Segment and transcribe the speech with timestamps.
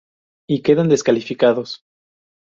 [0.49, 1.83] Y quedan descalificados.